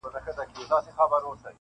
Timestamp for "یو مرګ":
0.03-0.13